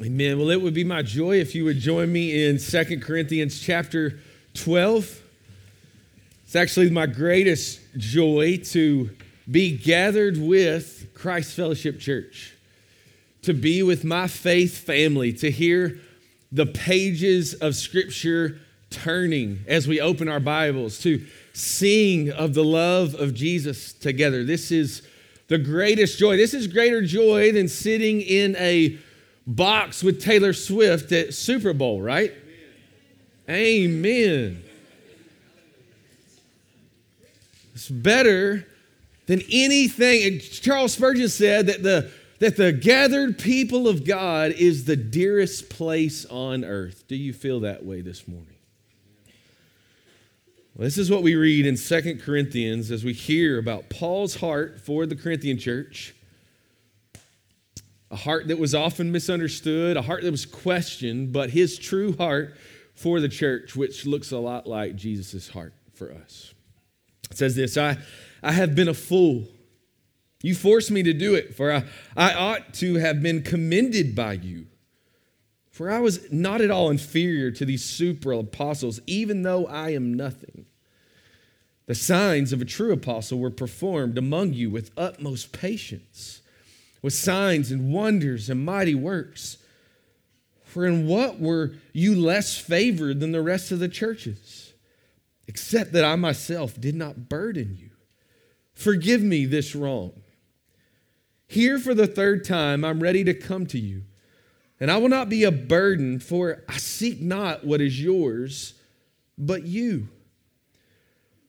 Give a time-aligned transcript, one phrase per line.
[0.00, 0.38] Amen.
[0.38, 4.20] Well, it would be my joy if you would join me in Second Corinthians chapter
[4.54, 5.20] 12.
[6.44, 9.10] It's actually my greatest joy to
[9.50, 12.54] be gathered with Christ Fellowship Church,
[13.42, 15.98] to be with my faith family, to hear
[16.52, 18.60] the pages of Scripture
[18.90, 24.44] turning as we open our Bibles, to sing of the love of Jesus together.
[24.44, 25.02] This is
[25.48, 26.36] the greatest joy.
[26.36, 28.96] This is greater joy than sitting in a
[29.48, 32.32] box with Taylor Swift at Super Bowl, right?
[33.48, 34.04] Amen.
[34.04, 34.64] Amen.
[37.74, 38.66] It's better
[39.26, 40.24] than anything.
[40.24, 45.70] And Charles Spurgeon said that the, that the gathered people of God is the dearest
[45.70, 47.04] place on earth.
[47.08, 48.56] Do you feel that way this morning?
[50.74, 54.80] Well, this is what we read in Second Corinthians as we hear about Paul's heart
[54.80, 56.14] for the Corinthian church
[58.10, 62.56] a heart that was often misunderstood, a heart that was questioned, but his true heart
[62.94, 66.54] for the church, which looks a lot like Jesus' heart for us.
[67.30, 67.98] It says this I,
[68.42, 69.46] I have been a fool.
[70.42, 71.84] You forced me to do it, for I,
[72.16, 74.66] I ought to have been commended by you.
[75.70, 80.14] For I was not at all inferior to these super apostles, even though I am
[80.14, 80.66] nothing.
[81.86, 86.37] The signs of a true apostle were performed among you with utmost patience
[87.02, 89.58] with signs and wonders and mighty works.
[90.64, 94.74] For in what were you less favored than the rest of the churches?
[95.46, 97.90] Except that I myself did not burden you.
[98.74, 100.12] Forgive me this wrong.
[101.46, 104.02] Here for the third time, I'm ready to come to you.
[104.78, 108.74] And I will not be a burden, for I seek not what is yours,
[109.36, 110.08] but you.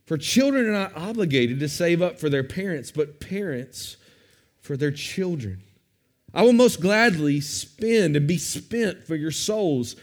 [0.06, 3.98] For children are not obligated to save up for their parents, but parents
[4.62, 5.62] for their children.
[6.34, 9.96] I will most gladly spend and be spent for your souls.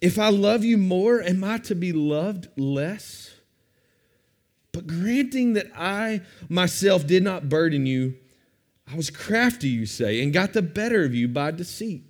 [0.00, 3.30] If I love you more, am I to be loved less?
[4.72, 8.16] But granting that I myself did not burden you,
[8.90, 12.02] I was crafty, you say, and got the better of you by deceit.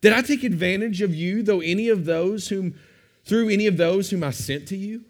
[0.00, 2.74] Did I take advantage of you, though any of those whom,
[3.24, 5.04] through any of those whom I sent to you?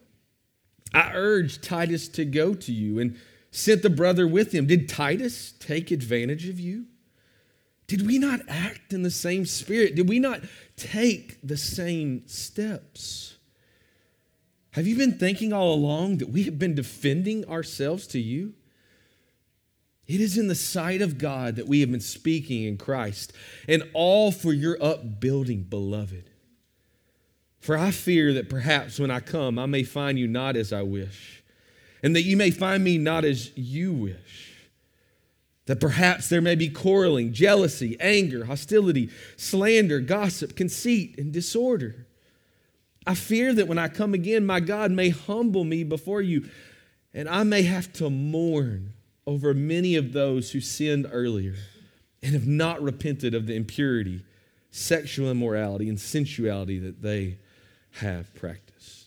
[0.92, 3.16] I urged Titus to go to you and
[3.50, 4.66] sent the brother with him.
[4.66, 6.87] Did Titus take advantage of you?
[7.87, 9.97] Did we not act in the same spirit?
[9.97, 10.43] Did we not
[10.77, 13.37] take the same steps?
[14.72, 18.55] Have you been thinking all along that we have been defending ourselves to you?
[20.06, 23.32] It is in the sight of God that we have been speaking in Christ,
[23.67, 26.31] and all for your upbuilding, beloved.
[27.59, 30.82] For I fear that perhaps when I come, I may find you not as I
[30.82, 31.39] wish
[32.03, 34.55] and that you may find me not as you wish.
[35.66, 42.06] That perhaps there may be quarreling, jealousy, anger, hostility, slander, gossip, conceit, and disorder.
[43.06, 46.49] I fear that when I come again, my God may humble me before you,
[47.15, 48.94] and I may have to mourn
[49.27, 51.55] over many of those who sinned earlier
[52.22, 54.22] and have not repented of the impurity,
[54.71, 57.38] sexual immorality, and sensuality that they
[57.93, 59.06] have practiced.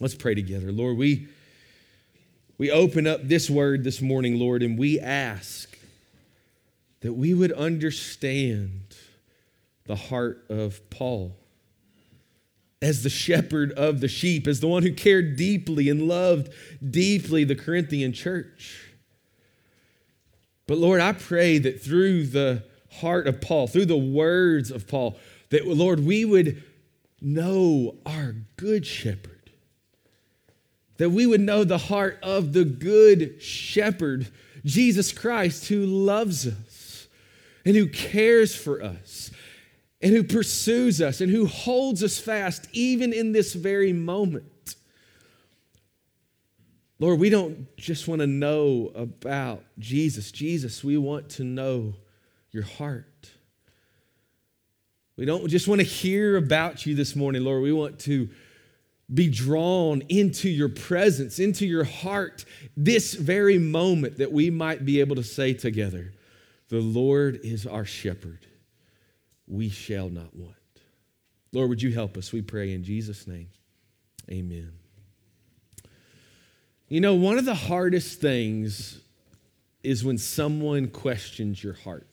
[0.00, 0.72] Let's pray together.
[0.72, 1.28] Lord, we
[2.62, 5.76] we open up this word this morning, Lord, and we ask
[7.00, 8.94] that we would understand
[9.86, 11.34] the heart of Paul
[12.80, 16.52] as the shepherd of the sheep, as the one who cared deeply and loved
[16.88, 18.92] deeply the Corinthian church.
[20.68, 22.62] But Lord, I pray that through the
[23.00, 25.18] heart of Paul, through the words of Paul,
[25.50, 26.62] that Lord, we would
[27.20, 29.31] know our good shepherd
[31.02, 34.28] that we would know the heart of the good shepherd,
[34.64, 37.08] Jesus Christ, who loves us
[37.64, 39.32] and who cares for us
[40.00, 44.76] and who pursues us and who holds us fast even in this very moment.
[47.00, 50.30] Lord, we don't just want to know about Jesus.
[50.30, 51.94] Jesus, we want to know
[52.52, 53.28] your heart.
[55.16, 57.60] We don't just want to hear about you this morning, Lord.
[57.60, 58.28] We want to
[59.12, 62.44] be drawn into your presence, into your heart,
[62.76, 66.12] this very moment that we might be able to say together,
[66.68, 68.46] The Lord is our shepherd.
[69.46, 70.54] We shall not want.
[71.52, 72.32] Lord, would you help us?
[72.32, 73.48] We pray in Jesus' name.
[74.30, 74.72] Amen.
[76.88, 79.00] You know, one of the hardest things
[79.82, 82.06] is when someone questions your heart,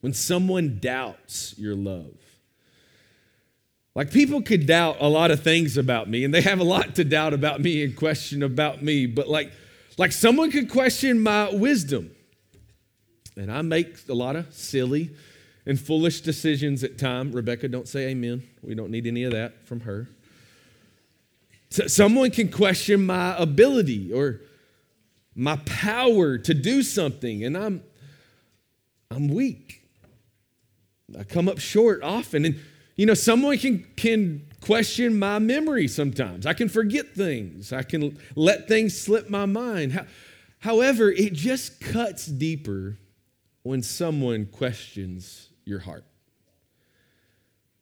[0.00, 2.23] when someone doubts your love.
[3.94, 6.96] Like people could doubt a lot of things about me, and they have a lot
[6.96, 9.52] to doubt about me and question about me, but like,
[9.96, 12.10] like someone could question my wisdom.
[13.36, 15.10] And I make a lot of silly
[15.66, 17.34] and foolish decisions at times.
[17.34, 18.42] Rebecca, don't say amen.
[18.62, 20.08] We don't need any of that from her.
[21.70, 24.40] So someone can question my ability or
[25.34, 27.82] my power to do something, and I'm
[29.10, 29.82] I'm weak.
[31.18, 32.44] I come up short often.
[32.44, 32.60] And
[32.96, 36.46] you know, someone can can question my memory sometimes.
[36.46, 37.72] I can forget things.
[37.72, 40.06] I can let things slip my mind.
[40.60, 42.96] However, it just cuts deeper
[43.62, 46.04] when someone questions your heart.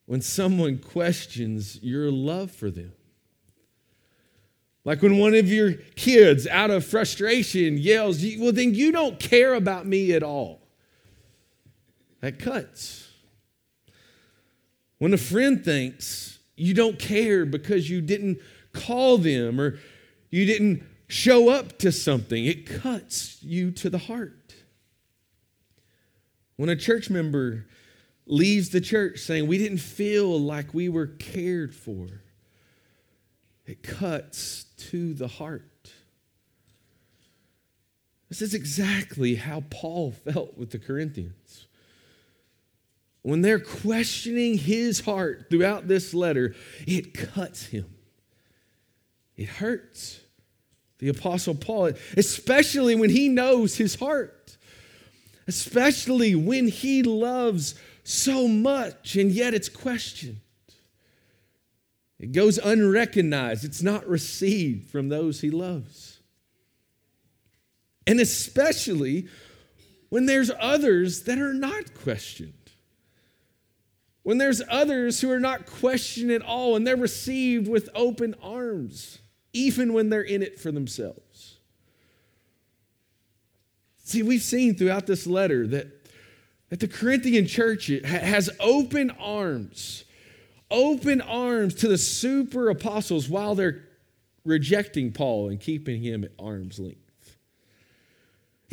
[0.07, 2.93] When someone questions your love for them.
[4.85, 9.55] Like when one of your kids, out of frustration, yells, Well, then you don't care
[9.55, 10.61] about me at all.
[12.21, 13.02] That cuts.
[15.03, 18.39] When a friend thinks you don't care because you didn't
[18.73, 19.81] call them or
[20.31, 24.55] you didn't show up to something, it cuts you to the heart.
[26.55, 27.67] When a church member
[28.27, 32.07] leaves the church saying, We didn't feel like we were cared for,
[33.67, 35.93] it cuts to the heart.
[38.29, 41.67] This is exactly how Paul felt with the Corinthians.
[43.23, 46.55] When they're questioning his heart throughout this letter,
[46.87, 47.87] it cuts him.
[49.37, 50.21] It hurts
[50.99, 54.57] the Apostle Paul, especially when he knows his heart,
[55.47, 57.75] especially when he loves
[58.05, 60.41] so much and yet it's questioned.
[62.19, 66.21] It goes unrecognized, it's not received from those he loves.
[68.07, 69.29] And especially
[70.09, 72.62] when there's others that are not questioned.
[74.23, 79.19] When there's others who are not questioned at all and they're received with open arms,
[79.53, 81.59] even when they're in it for themselves.
[84.05, 85.89] See, we've seen throughout this letter that,
[86.71, 90.05] that the Corinthian church has open arms
[90.73, 93.85] open arms to the super apostles while they're
[94.45, 96.99] rejecting Paul and keeping him at arm's length.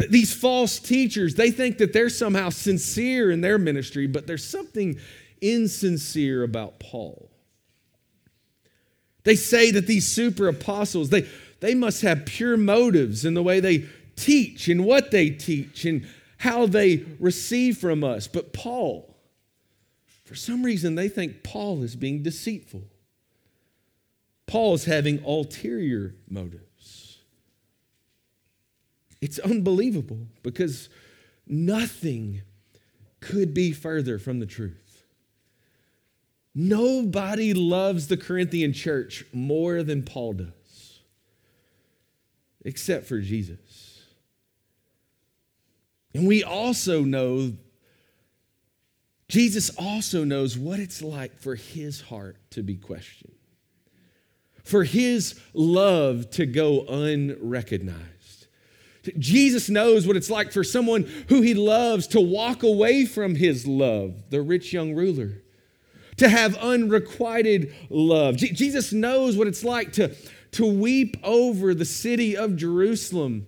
[0.10, 4.98] These false teachers, they think that they're somehow sincere in their ministry, but there's something
[5.42, 7.30] insincere about Paul.
[9.24, 11.28] They say that these super apostles, they,
[11.60, 16.08] they must have pure motives in the way they teach and what they teach and
[16.38, 18.28] how they receive from us.
[18.28, 19.16] But Paul,
[20.26, 22.84] for some reason, they think Paul is being deceitful.
[24.48, 27.20] Paul is having ulterior motives.
[29.22, 30.90] It's unbelievable because
[31.46, 32.42] nothing
[33.20, 34.89] could be further from the truth.
[36.56, 41.00] Nobody loves the Corinthian church more than Paul does,
[42.66, 44.02] except for Jesus.
[46.14, 47.54] And we also know
[49.28, 53.36] Jesus also knows what it's like for his heart to be questioned,
[54.64, 58.48] for his love to go unrecognized.
[59.20, 63.68] Jesus knows what it's like for someone who he loves to walk away from his
[63.68, 65.44] love, the rich young ruler,
[66.20, 68.38] to have unrequited love.
[68.38, 70.16] Je- Jesus knows what it's like to,
[70.52, 73.48] to weep over the city of Jerusalem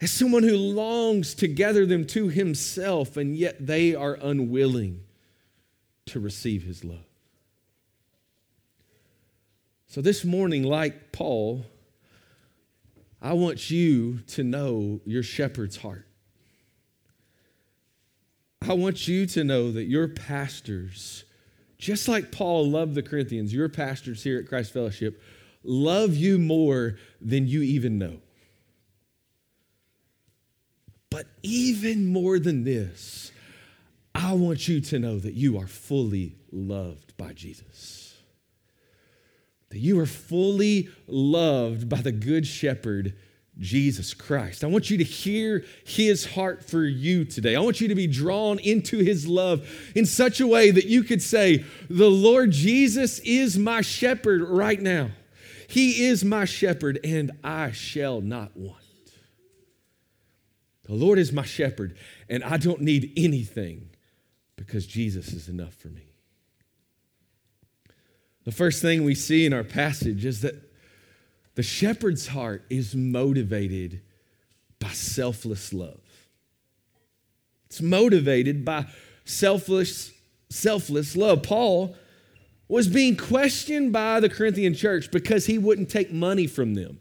[0.00, 5.00] as someone who longs to gather them to himself, and yet they are unwilling
[6.06, 6.98] to receive his love.
[9.88, 11.64] So, this morning, like Paul,
[13.20, 16.06] I want you to know your shepherd's heart.
[18.62, 21.24] I want you to know that your pastors,
[21.78, 25.22] just like Paul loved the Corinthians, your pastors here at Christ Fellowship,
[25.62, 28.18] love you more than you even know.
[31.10, 33.32] But even more than this,
[34.14, 38.16] I want you to know that you are fully loved by Jesus.
[39.70, 43.14] That you are fully loved by the Good Shepherd,
[43.58, 44.62] Jesus Christ.
[44.62, 47.56] I want you to hear his heart for you today.
[47.56, 51.02] I want you to be drawn into his love in such a way that you
[51.02, 55.10] could say, The Lord Jesus is my shepherd right now.
[55.68, 58.76] He is my shepherd, and I shall not want.
[60.84, 61.96] The Lord is my shepherd,
[62.30, 63.90] and I don't need anything
[64.56, 66.14] because Jesus is enough for me.
[68.44, 70.67] The first thing we see in our passage is that
[71.58, 74.00] the shepherd's heart is motivated
[74.78, 75.98] by selfless love.
[77.66, 78.86] It's motivated by
[79.24, 80.12] selfless,
[80.50, 81.42] selfless love.
[81.42, 81.96] Paul
[82.68, 87.00] was being questioned by the Corinthian church because he wouldn't take money from them.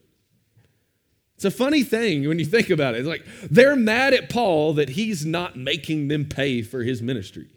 [1.35, 3.01] It's a funny thing when you think about it.
[3.01, 7.49] It's like they're mad at Paul that he's not making them pay for his ministry.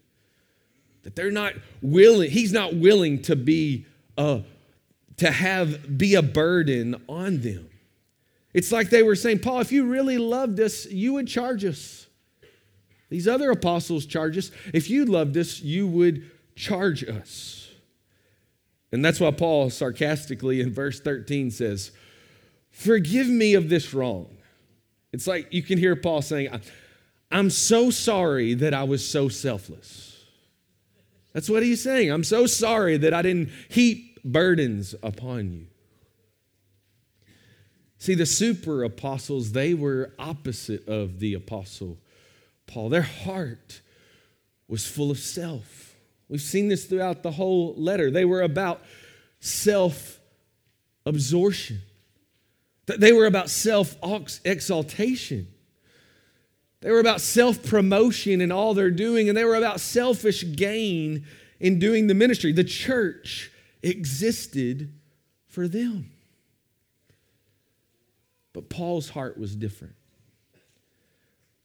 [1.05, 3.87] That they're not willing, he's not willing to be
[4.19, 4.43] a,
[5.21, 7.69] to have be a burden on them.
[8.55, 12.07] It's like they were saying, Paul, if you really loved us, you would charge us.
[13.11, 14.51] These other apostles charge us.
[14.73, 17.71] If you loved us, you would charge us.
[18.93, 21.93] And that's why Paul sarcastically in verse 13 says,
[22.71, 24.39] Forgive me of this wrong.
[25.13, 26.49] It's like you can hear Paul saying,
[27.31, 30.25] I'm so sorry that I was so selfless.
[31.35, 32.11] That's what he's saying.
[32.11, 35.67] I'm so sorry that I didn't heap burdens upon you.
[37.99, 41.99] See, the super apostles, they were opposite of the apostle
[42.67, 42.89] Paul.
[42.89, 43.81] Their heart
[44.69, 45.97] was full of self.
[46.29, 48.11] We've seen this throughout the whole letter.
[48.11, 48.83] They were about
[49.41, 50.21] self
[51.05, 51.81] absorption,
[52.87, 53.97] they were about self
[54.45, 55.49] exaltation.
[56.81, 61.27] They were about self promotion in all they're doing, and they were about selfish gain
[61.59, 62.53] in doing the ministry.
[62.53, 63.50] The church
[63.83, 64.93] existed
[65.47, 66.11] for them.
[68.53, 69.95] But Paul's heart was different.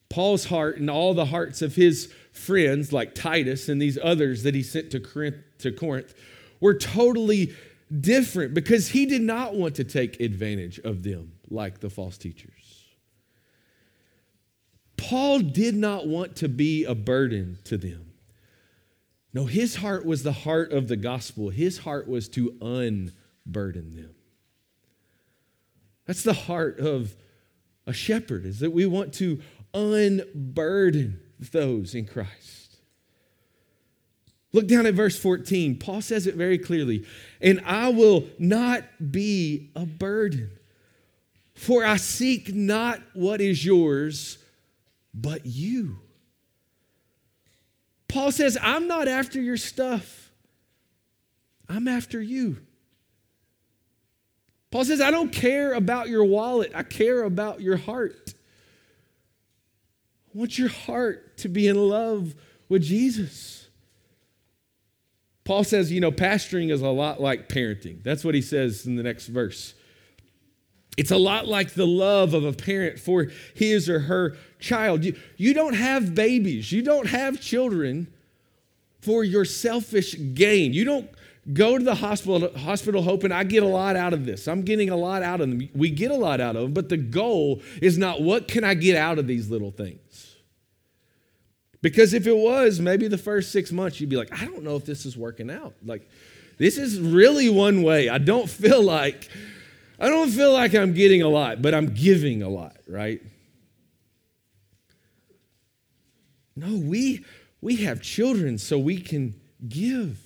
[0.10, 4.56] Paul's heart and all the hearts of his friends, like Titus and these others that
[4.56, 6.14] he sent to Corinth, to Corinth
[6.60, 7.54] were totally
[8.02, 12.52] different because he did not want to take advantage of them like the false teachers.
[14.98, 18.05] Paul did not want to be a burden to them.
[19.36, 21.50] No, his heart was the heart of the gospel.
[21.50, 24.16] His heart was to unburden them.
[26.06, 27.18] That's the heart of
[27.86, 29.42] a shepherd, is that we want to
[29.74, 32.78] unburden those in Christ.
[34.54, 35.80] Look down at verse 14.
[35.80, 37.06] Paul says it very clearly.
[37.42, 40.50] And I will not be a burden,
[41.54, 44.38] for I seek not what is yours
[45.14, 45.98] but you.
[48.16, 50.32] Paul says, I'm not after your stuff,
[51.68, 52.60] I'm after you.
[54.72, 58.34] Paul says, I don't care about your wallet, I care about your heart.
[60.34, 62.36] I want your heart to be in love
[62.70, 63.68] with Jesus.
[65.44, 68.02] Paul says, you know, pastoring is a lot like parenting.
[68.02, 69.74] That's what he says in the next verse.
[70.98, 75.04] It's a lot like the love of a parent for his or her child.
[75.04, 78.08] You, you don't have babies, you don't have children
[79.02, 80.74] for your selfish gain.
[80.74, 81.10] You don't
[81.54, 84.48] go to the hospital, hospital hoping I get a lot out of this.
[84.48, 85.70] I'm getting a lot out of them.
[85.76, 88.74] We get a lot out of them, but the goal is not what can I
[88.74, 90.36] get out of these little things.
[91.82, 94.76] Because if it was, maybe the first six months you'd be like, I don't know
[94.76, 95.76] if this is working out.
[95.86, 96.10] Like,
[96.58, 98.10] this is really one way.
[98.10, 99.30] I don't feel like
[100.00, 103.22] I don't feel like I'm getting a lot, but I'm giving a lot, right?
[106.56, 107.26] No, we
[107.62, 109.36] we have children so we can
[109.68, 110.20] give.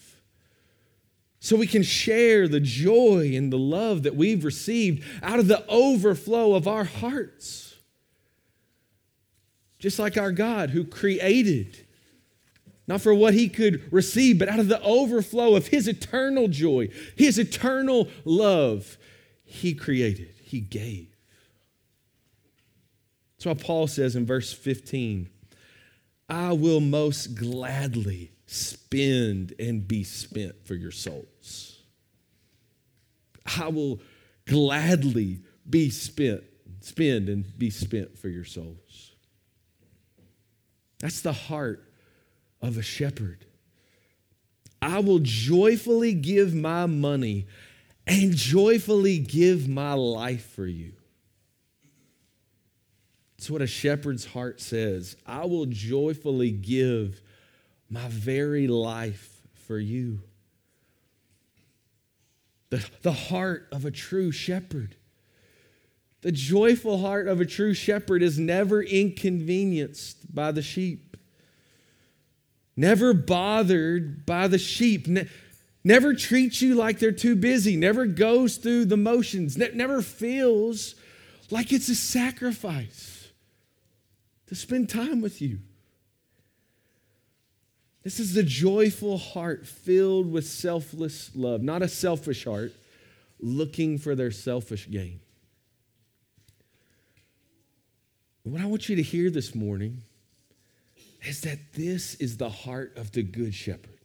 [1.40, 5.66] So we can share the joy and the love that we've received out of the
[5.68, 7.78] overflow of our hearts.
[9.80, 11.86] Just like our God who created
[12.90, 16.90] not for what he could receive, but out of the overflow of his eternal joy,
[17.16, 18.98] his eternal love
[19.50, 21.08] he created, He gave.
[23.38, 25.28] That's why Paul says in verse 15,
[26.30, 31.80] I will most gladly spend and be spent for your souls.
[33.58, 34.02] I will
[34.46, 36.44] gladly be spent,
[36.82, 39.14] spend and be spent for your souls.
[41.00, 41.92] That's the heart
[42.62, 43.46] of a shepherd.
[44.80, 47.48] I will joyfully give my money
[48.10, 50.94] and joyfully give my life for you.
[53.38, 55.16] It's what a shepherd's heart says.
[55.26, 57.22] I will joyfully give
[57.90, 60.22] my very life for you.
[62.70, 64.96] The, the heart of a true shepherd.
[66.22, 71.16] The joyful heart of a true shepherd is never inconvenienced by the sheep,
[72.76, 75.08] never bothered by the sheep.
[75.08, 75.30] Ne-
[75.90, 80.94] never treats you like they're too busy, never goes through the motions, ne- never feels
[81.50, 83.30] like it's a sacrifice
[84.46, 85.58] to spend time with you.
[88.04, 92.72] This is the joyful heart filled with selfless love, not a selfish heart
[93.40, 95.20] looking for their selfish gain.
[98.44, 100.04] What I want you to hear this morning
[101.26, 103.99] is that this is the heart of the Good Shepherd.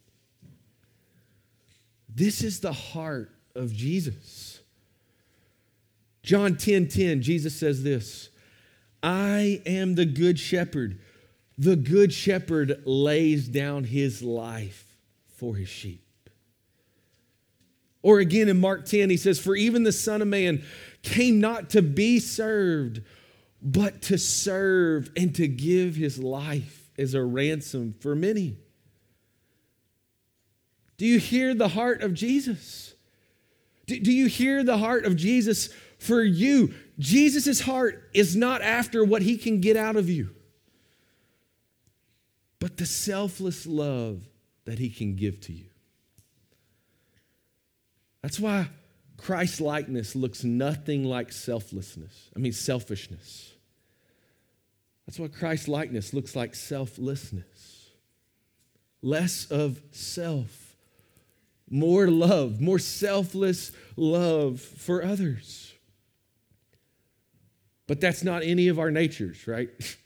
[2.15, 4.61] This is the heart of Jesus.
[6.23, 8.29] John 10 10, Jesus says this
[9.03, 10.99] I am the good shepherd.
[11.57, 16.01] The good shepherd lays down his life for his sheep.
[18.01, 20.63] Or again in Mark 10, he says, For even the Son of Man
[21.01, 23.01] came not to be served,
[23.61, 28.57] but to serve and to give his life as a ransom for many.
[30.97, 32.93] Do you hear the heart of Jesus?
[33.85, 36.73] Do, do you hear the heart of Jesus for you?
[36.97, 40.29] Jesus' heart is not after what he can get out of you,
[42.59, 44.21] but the selfless love
[44.65, 45.65] that he can give to you.
[48.21, 48.69] That's why
[49.17, 52.29] Christ likeness looks nothing like selflessness.
[52.35, 53.51] I mean, selfishness.
[55.05, 57.89] That's why Christ likeness looks like selflessness.
[59.01, 60.64] Less of self,
[61.69, 65.73] more love, more selfless love for others.
[67.87, 69.69] But that's not any of our natures, right?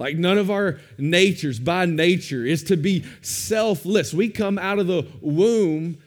[0.00, 4.12] Like none of our natures by nature is to be selfless.
[4.12, 5.98] We come out of the womb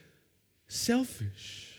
[0.68, 1.74] selfish.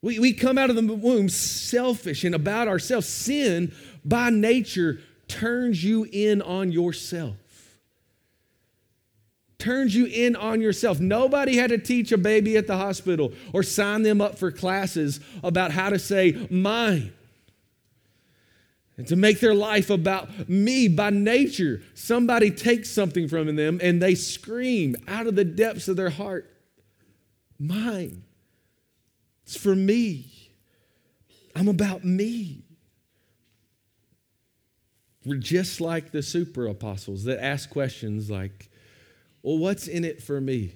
[0.00, 3.06] We, we come out of the womb selfish and about ourselves.
[3.06, 7.36] Sin by nature turns you in on yourself.
[9.58, 11.00] Turns you in on yourself.
[11.00, 15.20] Nobody had to teach a baby at the hospital or sign them up for classes
[15.42, 17.12] about how to say mine
[18.96, 21.82] and to make their life about me by nature.
[21.94, 26.50] Somebody takes something from them and they scream out of the depths of their heart
[27.58, 28.24] mine.
[29.44, 30.50] It's for me.
[31.54, 32.62] I'm about me.
[35.24, 38.70] We're just like the super apostles that ask questions like,
[39.46, 40.72] well, what's in it for me?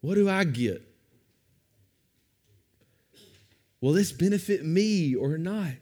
[0.00, 0.80] What do I get?
[3.82, 5.74] Will this benefit me or not?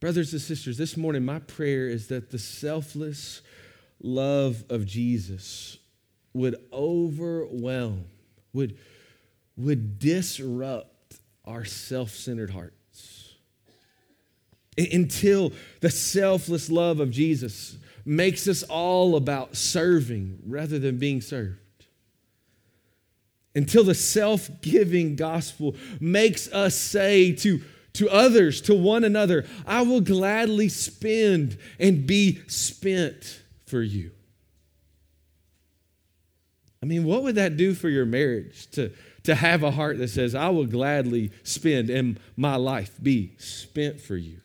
[0.00, 3.40] Brothers and sisters, this morning my prayer is that the selfless
[4.02, 5.78] love of Jesus
[6.34, 8.04] would overwhelm,
[8.52, 8.76] would,
[9.56, 13.32] would disrupt our self centered hearts.
[14.76, 21.58] Until the selfless love of Jesus makes us all about serving rather than being served.
[23.54, 27.62] Until the self giving gospel makes us say to,
[27.94, 34.10] to others, to one another, I will gladly spend and be spent for you.
[36.82, 40.08] I mean, what would that do for your marriage to, to have a heart that
[40.08, 44.40] says, I will gladly spend and my life be spent for you?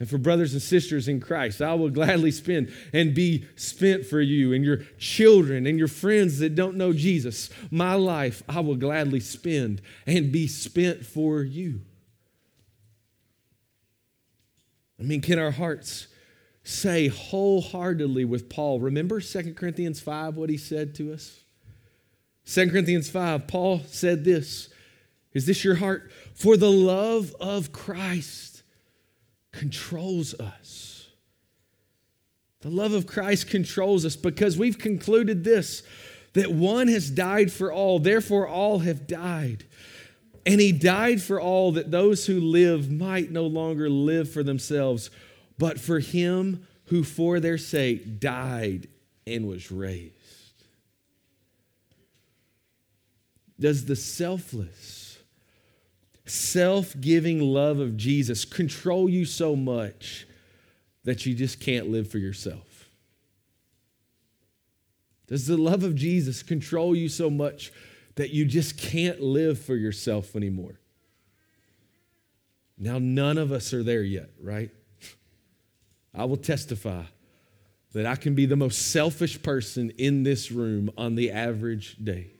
[0.00, 4.20] And for brothers and sisters in Christ, I will gladly spend and be spent for
[4.20, 7.50] you and your children and your friends that don't know Jesus.
[7.70, 11.80] My life, I will gladly spend and be spent for you.
[15.00, 16.06] I mean, can our hearts
[16.68, 18.78] say wholeheartedly with Paul.
[18.78, 21.40] Remember 2 Corinthians 5, what he said to us?
[22.46, 24.68] 2 Corinthians 5, Paul said this
[25.32, 26.10] Is this your heart?
[26.34, 28.47] For the love of Christ
[29.52, 31.08] controls us.
[32.60, 35.82] The love of Christ controls us because we've concluded this
[36.34, 39.64] that one has died for all, therefore all have died.
[40.44, 45.10] And he died for all that those who live might no longer live for themselves
[45.58, 48.88] but for him who for their sake died
[49.26, 50.14] and was raised.
[53.60, 54.97] Does the selfless,
[56.30, 60.26] self giving love of Jesus control you so much
[61.04, 62.90] that you just can't live for yourself?
[65.26, 67.72] Does the love of Jesus control you so much
[68.16, 70.80] that you just can't live for yourself anymore?
[72.78, 74.70] Now, none of us are there yet, right?
[76.14, 77.02] I will testify
[77.92, 82.37] that I can be the most selfish person in this room on the average day.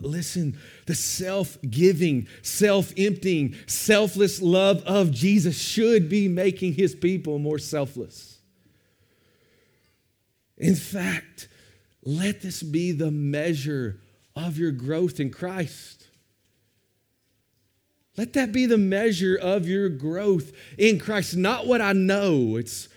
[0.00, 6.94] But listen, the self giving, self emptying, selfless love of Jesus should be making his
[6.94, 8.38] people more selfless.
[10.56, 11.48] In fact,
[12.02, 14.00] let this be the measure
[14.34, 16.06] of your growth in Christ.
[18.16, 21.36] Let that be the measure of your growth in Christ.
[21.36, 22.56] Not what I know.
[22.56, 22.89] It's,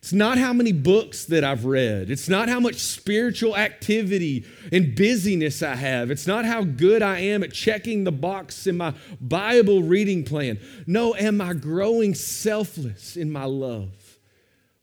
[0.00, 2.10] it's not how many books that I've read.
[2.10, 6.10] It's not how much spiritual activity and busyness I have.
[6.10, 10.58] It's not how good I am at checking the box in my Bible reading plan.
[10.86, 14.18] No, am I growing selfless in my love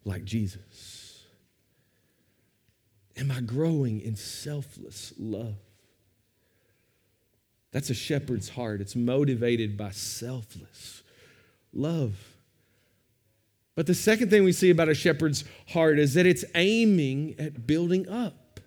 [0.06, 1.24] like Jesus?
[3.18, 5.56] Am I growing in selfless love?
[7.72, 8.82] That's a shepherd's heart.
[8.82, 11.02] It's motivated by selfless
[11.74, 12.37] love.
[13.78, 17.68] But the second thing we see about a shepherd's heart is that it's aiming at
[17.68, 18.60] building up.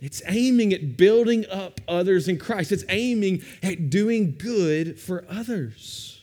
[0.00, 2.72] It's aiming at building up others in Christ.
[2.72, 6.20] It's aiming at doing good for others.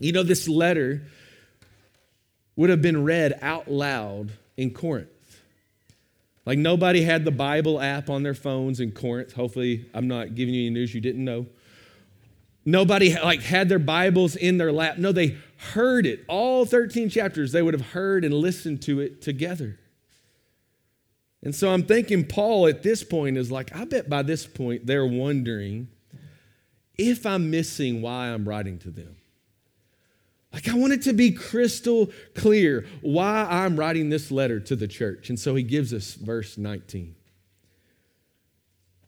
[0.00, 1.00] You know, this letter
[2.56, 5.08] would have been read out loud in Corinth.
[6.44, 9.32] Like nobody had the Bible app on their phones in Corinth.
[9.32, 11.46] Hopefully, I'm not giving you any news you didn't know.
[12.64, 14.98] Nobody like had their Bibles in their lap.
[14.98, 16.24] No, they heard it.
[16.28, 19.78] All 13 chapters, they would have heard and listened to it together.
[21.42, 24.86] And so I'm thinking Paul at this point is like, I bet by this point
[24.86, 25.88] they're wondering
[26.96, 29.16] if I'm missing why I'm writing to them.
[30.52, 34.86] Like, I want it to be crystal clear why I'm writing this letter to the
[34.86, 35.30] church.
[35.30, 37.14] And so he gives us verse 19.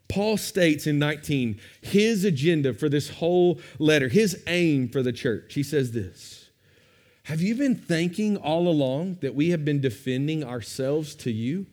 [0.07, 5.53] Paul states in 19 his agenda for this whole letter, his aim for the church.
[5.53, 6.44] He says this
[7.25, 11.65] Have you been thinking all along that we have been defending ourselves to you?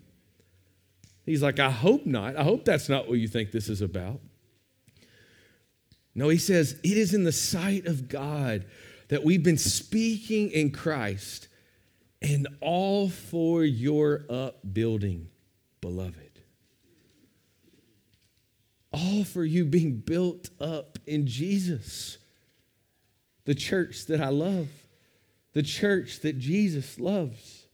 [1.26, 2.36] He's like, I hope not.
[2.36, 4.20] I hope that's not what you think this is about.
[6.14, 8.64] No, he says, It is in the sight of God
[9.08, 11.48] that we've been speaking in Christ
[12.22, 15.28] and all for your upbuilding,
[15.82, 16.40] beloved.
[18.90, 22.16] All for you being built up in Jesus,
[23.44, 24.68] the church that I love,
[25.52, 27.66] the church that Jesus loves.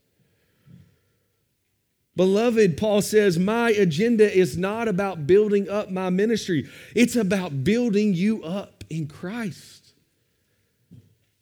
[2.15, 8.13] Beloved, Paul says, my agenda is not about building up my ministry, it's about building
[8.13, 9.93] you up in Christ.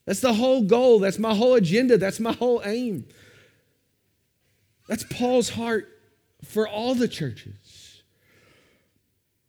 [0.05, 0.99] That's the whole goal.
[0.99, 1.97] That's my whole agenda.
[1.97, 3.05] That's my whole aim.
[4.87, 5.89] That's Paul's heart
[6.45, 8.03] for all the churches.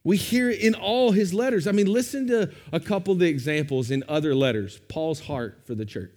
[0.03, 1.69] We hear it in all his letters.
[1.69, 4.81] I mean, listen to a couple of the examples in other letters.
[4.89, 6.11] Paul's heart for the church.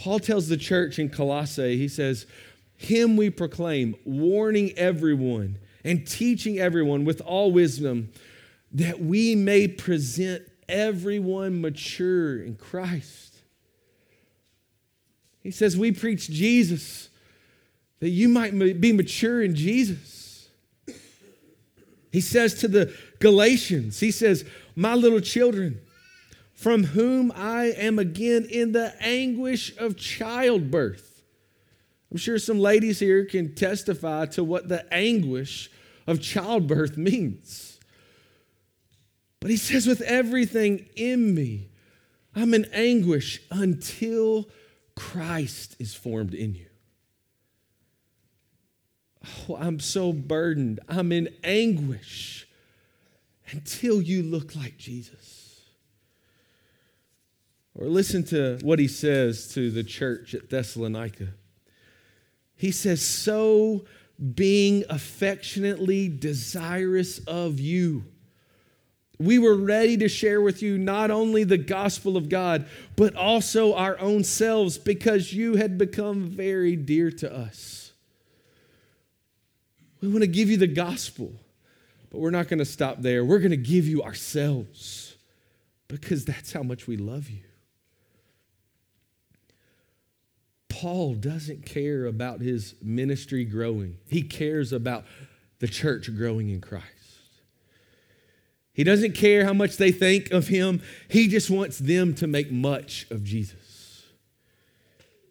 [0.00, 2.24] Paul tells the church in Colossae, he says,
[2.78, 8.10] Him we proclaim, warning everyone and teaching everyone with all wisdom,
[8.72, 13.36] that we may present everyone mature in Christ.
[15.42, 17.10] He says, We preach Jesus,
[17.98, 20.48] that you might be mature in Jesus.
[22.10, 25.82] He says to the Galatians, He says, My little children,
[26.60, 31.22] from whom I am again in the anguish of childbirth.
[32.10, 35.70] I'm sure some ladies here can testify to what the anguish
[36.06, 37.80] of childbirth means.
[39.40, 41.70] But he says, with everything in me,
[42.36, 44.46] I'm in anguish until
[44.94, 46.66] Christ is formed in you.
[49.48, 50.80] Oh, I'm so burdened.
[50.90, 52.46] I'm in anguish
[53.48, 55.29] until you look like Jesus.
[57.80, 61.28] Or listen to what he says to the church at Thessalonica.
[62.56, 63.86] He says, So
[64.34, 68.04] being affectionately desirous of you
[69.20, 72.66] we were ready to share with you not only the gospel of God,
[72.96, 77.92] but also our own selves because you had become very dear to us.
[80.00, 81.34] We want to give you the gospel,
[82.08, 83.22] but we're not going to stop there.
[83.22, 85.16] We're going to give you ourselves
[85.86, 87.42] because that's how much we love you.
[90.70, 95.04] Paul doesn't care about his ministry growing, he cares about
[95.58, 96.86] the church growing in Christ.
[98.72, 102.50] He doesn't care how much they think of him, he just wants them to make
[102.50, 104.04] much of Jesus.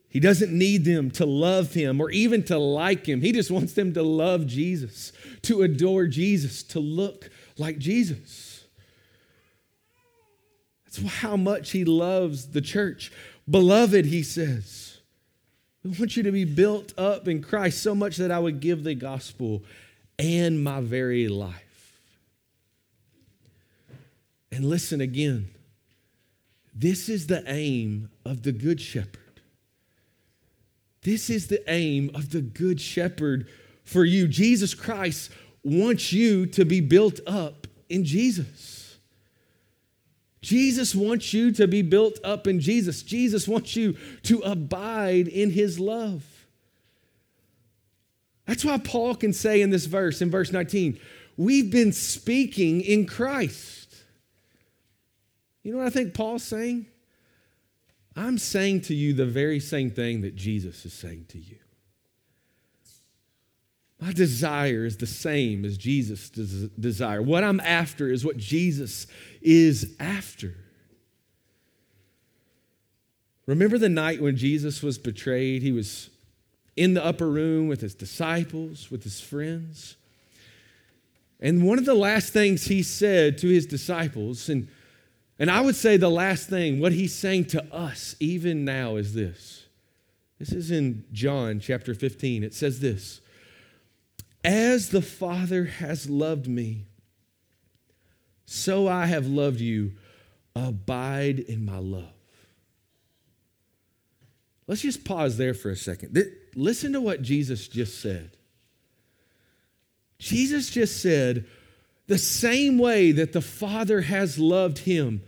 [0.09, 3.21] He doesn't need them to love him or even to like him.
[3.21, 8.65] He just wants them to love Jesus, to adore Jesus, to look like Jesus.
[10.85, 13.11] That's how much he loves the church.
[13.47, 14.88] Beloved, he says,
[15.83, 18.83] we want you to be built up in Christ so much that I would give
[18.83, 19.63] the gospel
[20.17, 21.99] and my very life.
[24.51, 25.49] And listen again.
[26.75, 29.41] This is the aim of the Good Shepherd.
[31.03, 33.47] This is the aim of the Good Shepherd
[33.83, 34.27] for you.
[34.27, 35.31] Jesus Christ
[35.63, 38.78] wants you to be built up in Jesus.
[40.41, 43.01] Jesus wants you to be built up in Jesus.
[43.03, 46.23] Jesus wants you to abide in his love.
[48.45, 50.99] That's why Paul can say in this verse, in verse 19,
[51.37, 53.95] we've been speaking in Christ.
[55.61, 56.87] You know what I think Paul's saying?
[58.15, 61.57] I'm saying to you the very same thing that Jesus is saying to you.
[63.99, 67.21] My desire is the same as Jesus' des- desire.
[67.21, 69.07] What I'm after is what Jesus
[69.41, 70.55] is after.
[73.45, 75.63] Remember the night when Jesus was betrayed?
[75.63, 76.09] He was
[76.77, 79.97] in the upper room with his disciples, with his friends.
[81.41, 84.67] And one of the last things he said to his disciples, and,
[85.39, 89.13] and I would say the last thing, what he's saying to us even now is
[89.13, 89.65] this.
[90.37, 92.43] This is in John chapter 15.
[92.43, 93.19] It says this
[94.43, 96.85] As the Father has loved me,
[98.45, 99.93] so I have loved you.
[100.55, 102.11] Abide in my love.
[104.67, 106.17] Let's just pause there for a second.
[106.55, 108.31] Listen to what Jesus just said.
[110.17, 111.45] Jesus just said,
[112.07, 115.21] the same way that the Father has loved him,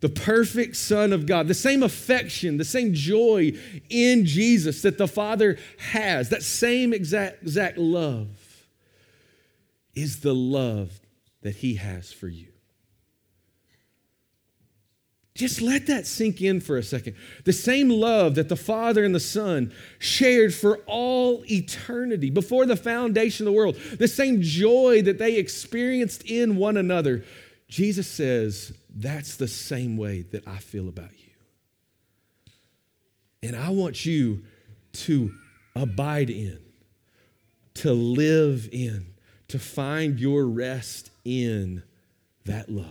[0.00, 3.52] the perfect Son of God, the same affection, the same joy
[3.88, 8.47] in Jesus that the Father has, that same exact, exact love
[9.98, 11.00] is the love
[11.42, 12.48] that he has for you.
[15.34, 17.14] Just let that sink in for a second.
[17.44, 22.76] The same love that the Father and the Son shared for all eternity before the
[22.76, 27.24] foundation of the world, the same joy that they experienced in one another,
[27.68, 31.30] Jesus says, That's the same way that I feel about you.
[33.40, 34.42] And I want you
[34.92, 35.32] to
[35.76, 36.58] abide in,
[37.74, 39.07] to live in,
[39.48, 41.82] to find your rest in
[42.44, 42.86] that love.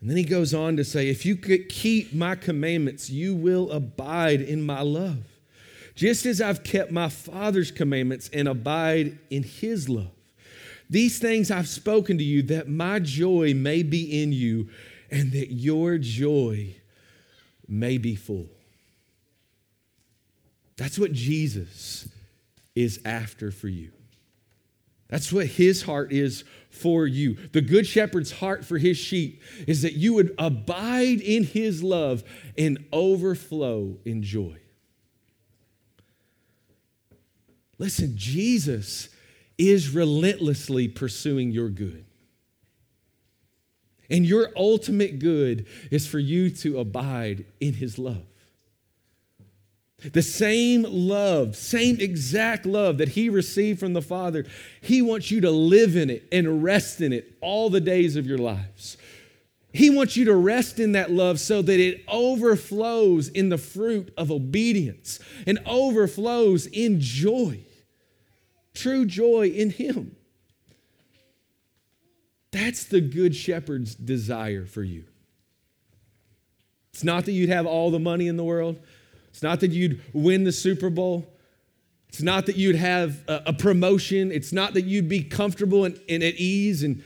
[0.00, 3.70] And then he goes on to say, If you could keep my commandments, you will
[3.70, 5.22] abide in my love,
[5.94, 10.10] just as I've kept my Father's commandments and abide in his love.
[10.90, 14.68] These things I've spoken to you, that my joy may be in you,
[15.08, 16.74] and that your joy
[17.68, 18.48] may be full.
[20.76, 22.08] That's what Jesus
[22.74, 23.92] is after for you.
[25.08, 27.36] That's what his heart is for you.
[27.52, 32.24] The good shepherd's heart for his sheep is that you would abide in his love
[32.56, 34.56] and overflow in joy.
[37.76, 39.10] Listen, Jesus
[39.58, 42.06] is relentlessly pursuing your good.
[44.08, 48.31] And your ultimate good is for you to abide in his love.
[50.10, 54.44] The same love, same exact love that he received from the Father,
[54.80, 58.26] he wants you to live in it and rest in it all the days of
[58.26, 58.96] your lives.
[59.72, 64.12] He wants you to rest in that love so that it overflows in the fruit
[64.16, 67.60] of obedience and overflows in joy,
[68.74, 70.16] true joy in Him.
[72.50, 75.04] That's the Good Shepherd's desire for you.
[76.92, 78.78] It's not that you'd have all the money in the world.
[79.32, 81.26] It's not that you'd win the Super Bowl.
[82.08, 84.30] It's not that you'd have a, promotion.
[84.30, 87.02] It's not that you'd be comfortable and, and at ease and,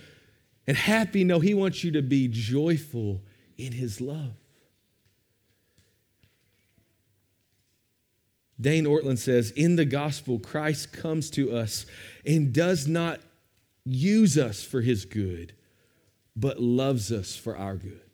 [0.66, 1.22] and happy.
[1.22, 3.22] No, He wants you to be joyful
[3.56, 4.32] in His love.
[8.60, 11.86] Dane Ortlund says, In the gospel, Christ comes to us
[12.24, 13.20] and does not
[13.84, 15.52] use us for his good,
[16.34, 18.05] but loves us for our good.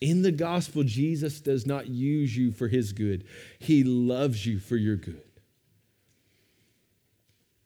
[0.00, 3.24] In the gospel, Jesus does not use you for his good,
[3.58, 5.22] he loves you for your good.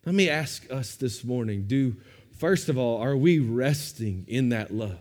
[0.04, 1.96] Let me ask us this morning do,
[2.36, 4.98] first of all, are we resting in that love?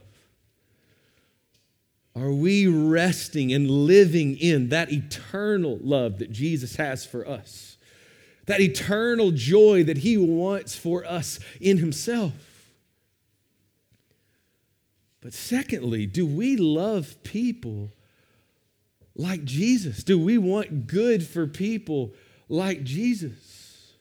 [2.15, 7.77] Are we resting and living in that eternal love that Jesus has for us?
[8.47, 12.33] That eternal joy that He wants for us in Himself?
[15.21, 17.91] But secondly, do we love people
[19.15, 20.03] like Jesus?
[20.03, 22.13] Do we want good for people
[22.49, 23.93] like Jesus?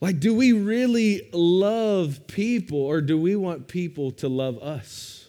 [0.00, 5.28] Like, do we really love people or do we want people to love us?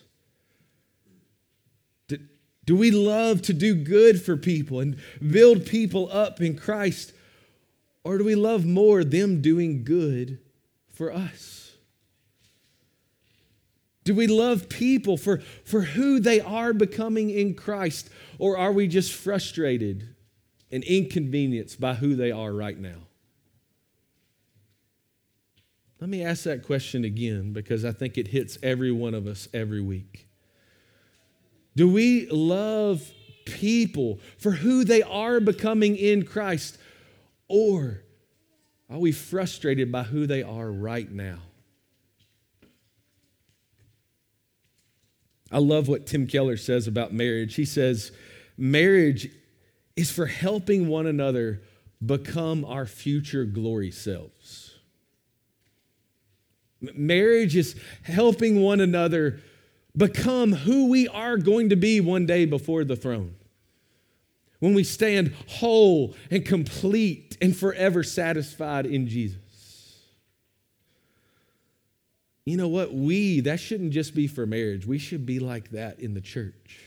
[2.66, 7.14] Do, we love to do good for people and build people up in Christ?
[8.04, 10.40] Or do we love more them doing good
[10.92, 11.57] for us?
[14.08, 18.10] Do we love people for, for who they are becoming in Christ?
[18.40, 20.08] Or are we just frustrated
[20.72, 23.00] and inconvenienced by who they are right now?
[26.00, 29.50] Let me ask that question again because I think it hits every one of us
[29.54, 30.30] every week.
[31.76, 33.12] Do we love
[33.46, 36.78] people for who they are becoming in Christ?
[37.50, 38.04] Or
[38.90, 41.40] are we frustrated by who they are right now?
[45.52, 47.56] I love what Tim Keller says about marriage.
[47.56, 48.12] He says,
[48.58, 49.30] marriage
[49.96, 51.62] is for helping one another
[52.06, 54.76] become our future glory selves.
[56.80, 59.40] Marriage is helping one another
[59.96, 63.34] become who we are going to be one day before the throne.
[64.60, 69.47] When we stand whole and complete and forever satisfied in Jesus.
[72.48, 72.94] You know what?
[72.94, 74.88] We, that shouldn't just be for marriage.
[74.88, 76.80] We should be like that in the church.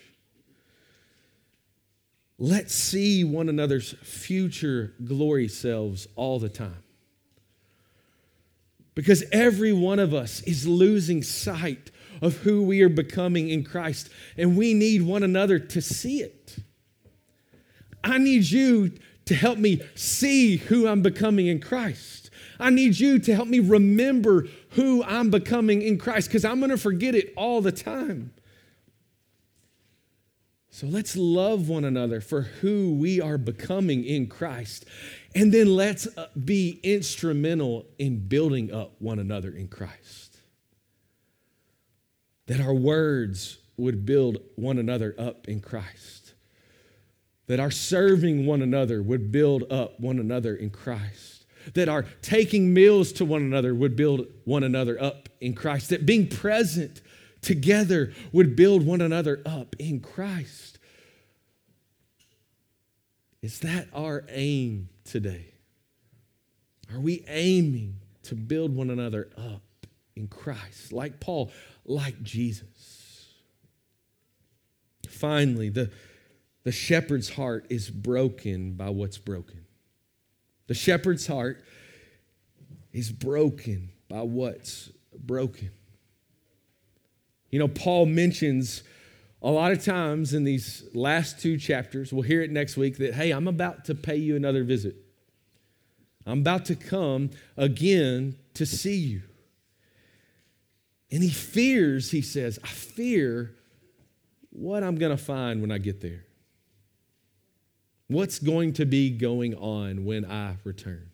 [2.39, 6.83] Let's see one another's future glory selves all the time.
[8.95, 11.91] Because every one of us is losing sight
[12.23, 16.57] of who we are becoming in Christ, and we need one another to see it.
[18.03, 18.93] I need you
[19.27, 22.20] to help me see who I'm becoming in Christ.
[22.61, 26.71] I need you to help me remember who I'm becoming in Christ because I'm going
[26.71, 28.33] to forget it all the time.
[30.71, 34.85] So let's love one another for who we are becoming in Christ.
[35.35, 40.39] And then let's uh, be instrumental in building up one another in Christ.
[42.47, 46.35] That our words would build one another up in Christ.
[47.47, 51.40] That our serving one another would build up one another in Christ.
[51.75, 55.91] That our taking meals to one another would build one another up in Christ.
[55.91, 57.01] That being present
[57.43, 60.79] together would build one another up in Christ.
[63.43, 65.47] Is that our aim today?
[66.93, 69.63] Are we aiming to build one another up
[70.17, 71.51] in Christ, like Paul,
[71.85, 73.29] like Jesus?
[75.09, 75.91] Finally, the,
[76.65, 79.60] the shepherd's heart is broken by what's broken.
[80.71, 81.65] The shepherd's heart
[82.93, 85.73] is broken by what's broken.
[87.51, 88.85] You know, Paul mentions
[89.43, 93.15] a lot of times in these last two chapters, we'll hear it next week that,
[93.15, 94.95] hey, I'm about to pay you another visit.
[96.25, 99.23] I'm about to come again to see you.
[101.11, 103.57] And he fears, he says, I fear
[104.51, 106.27] what I'm going to find when I get there.
[108.11, 111.11] What's going to be going on when I return?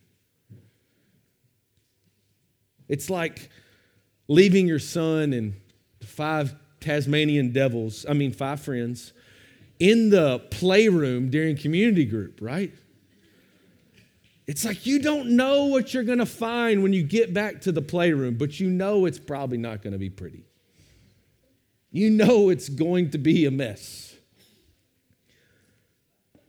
[2.89, 3.51] It's like
[4.29, 5.61] leaving your son and
[6.03, 9.13] five Tasmanian devils, I mean, five friends,
[9.79, 12.73] in the playroom during community group, right?
[14.47, 17.73] It's like you don't know what you're going to find when you get back to
[17.73, 20.47] the playroom, but you know it's probably not going to be pretty.
[21.91, 24.16] You know it's going to be a mess.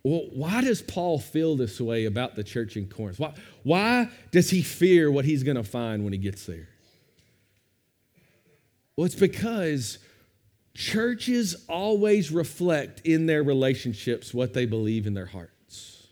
[0.08, 3.20] Well, why does Paul feel this way about the church in Corinth?
[3.20, 6.70] Why, why does he fear what he's going to find when he gets there?
[8.96, 10.00] Well, it's because
[10.74, 16.08] churches always reflect in their relationships what they believe in their hearts.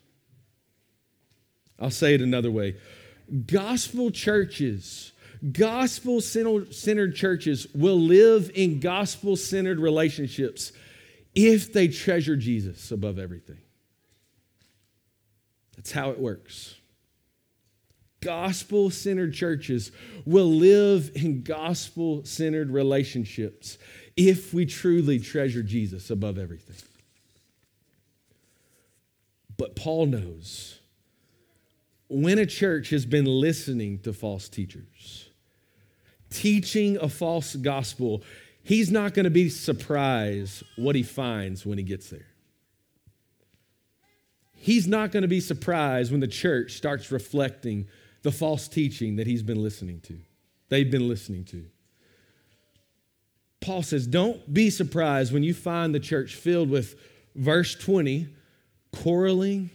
[1.80, 2.76] I'll say it another way
[3.46, 5.14] gospel churches,
[5.54, 10.74] gospel centered churches will live in gospel centered relationships
[11.34, 13.60] if they treasure Jesus above everything.
[15.86, 16.74] That's how it works.
[18.19, 19.91] Gospel centered churches
[20.26, 23.78] will live in gospel centered relationships
[24.17, 26.76] if we truly treasure Jesus above everything.
[29.58, 30.80] But Paul knows
[32.10, 35.30] when a church has been listening to false teachers,
[36.32, 38.24] teaching a false gospel,
[38.63, 42.26] he's not going to be surprised what he finds when he gets there.
[44.65, 47.88] He's not going to be surprised when the church starts reflecting
[48.23, 50.17] the false teaching that he's been listening to,
[50.69, 51.67] they've been listening to.
[53.62, 56.99] Paul says, Don't be surprised when you find the church filled with,
[57.36, 58.28] verse 20,
[58.91, 59.69] quarreling,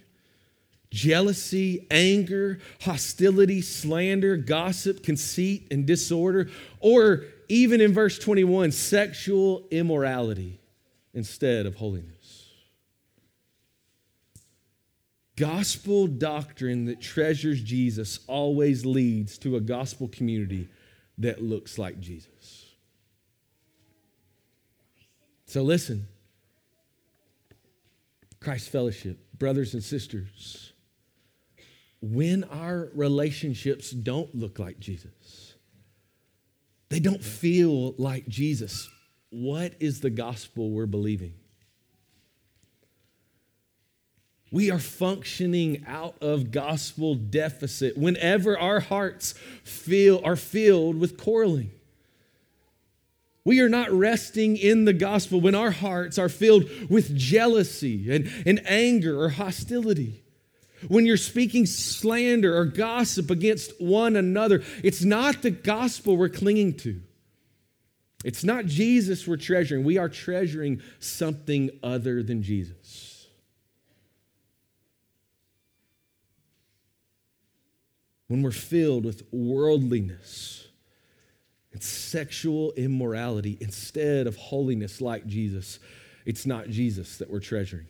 [0.90, 6.50] jealousy, anger, hostility, slander, gossip, conceit, and disorder,
[6.80, 10.58] or even in verse 21, sexual immorality
[11.14, 12.19] instead of holiness.
[15.40, 20.68] Gospel doctrine that treasures Jesus always leads to a gospel community
[21.16, 22.66] that looks like Jesus.
[25.46, 26.06] So listen,
[28.38, 30.74] Christ Fellowship, brothers and sisters,
[32.02, 35.54] when our relationships don't look like Jesus,
[36.90, 38.90] they don't feel like Jesus,
[39.30, 41.32] what is the gospel we're believing?
[44.52, 51.70] We are functioning out of gospel deficit whenever our hearts feel, are filled with quarreling.
[53.44, 58.30] We are not resting in the gospel when our hearts are filled with jealousy and,
[58.44, 60.22] and anger or hostility.
[60.88, 66.74] when you're speaking slander or gossip against one another, it's not the gospel we're clinging
[66.74, 67.00] to.
[68.24, 69.84] It's not Jesus we're treasuring.
[69.84, 73.09] We are treasuring something other than Jesus.
[78.30, 80.68] When we're filled with worldliness
[81.72, 85.80] and sexual immorality instead of holiness like Jesus,
[86.24, 87.88] it's not Jesus that we're treasuring.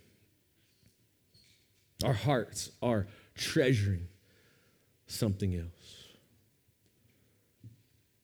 [2.03, 4.09] Our hearts are treasuring
[5.07, 6.07] something else.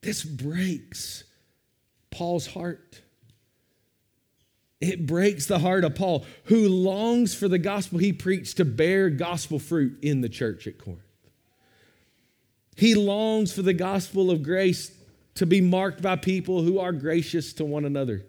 [0.00, 1.22] This breaks
[2.10, 3.02] Paul's heart.
[4.80, 9.10] It breaks the heart of Paul, who longs for the gospel he preached to bear
[9.10, 11.02] gospel fruit in the church at Corinth.
[12.76, 14.92] He longs for the gospel of grace
[15.34, 18.24] to be marked by people who are gracious to one another.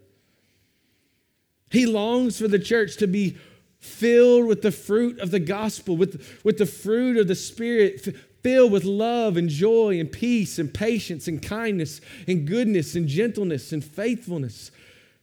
[1.69, 3.37] He longs for the church to be
[3.79, 8.71] filled with the fruit of the gospel, with, with the fruit of the Spirit, filled
[8.71, 13.83] with love and joy and peace and patience and kindness and goodness and gentleness and
[13.83, 14.71] faithfulness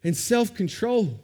[0.03, 1.18] and self control.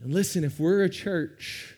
[0.00, 1.75] And listen, if we're a church,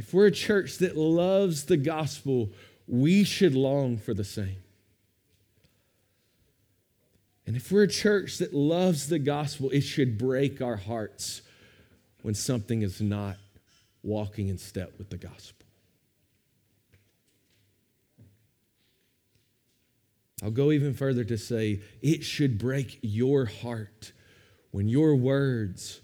[0.00, 2.48] if we're a church that loves the gospel,
[2.88, 4.56] we should long for the same.
[7.46, 11.42] And if we're a church that loves the gospel, it should break our hearts
[12.22, 13.36] when something is not
[14.02, 15.66] walking in step with the gospel.
[20.42, 24.12] I'll go even further to say it should break your heart
[24.70, 26.00] when your words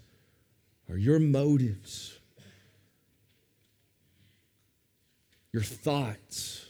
[0.87, 2.16] or your motives,
[5.57, 6.67] your thoughts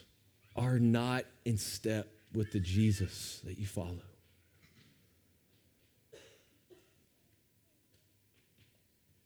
[0.55, 3.99] are not in step with the Jesus that you follow.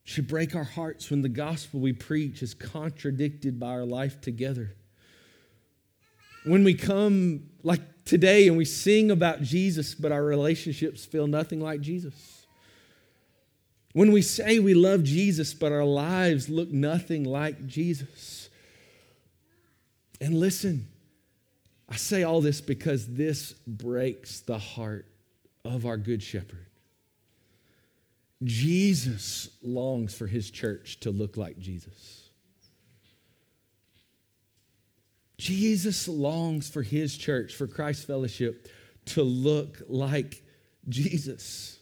[0.02, 4.74] should break our hearts when the gospel we preach is contradicted by our life together.
[6.44, 11.60] When we come like today and we sing about Jesus, but our relationships feel nothing
[11.60, 12.46] like Jesus.
[13.92, 18.39] When we say we love Jesus, but our lives look nothing like Jesus.
[20.20, 20.88] And listen,
[21.88, 25.06] I say all this because this breaks the heart
[25.64, 26.66] of our Good Shepherd.
[28.42, 32.30] Jesus longs for his church to look like Jesus.
[35.36, 38.68] Jesus longs for his church, for Christ's Fellowship,
[39.06, 40.42] to look like
[40.88, 41.78] Jesus.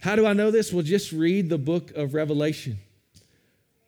[0.00, 0.72] How do I know this?
[0.72, 2.78] Well, just read the book of Revelation.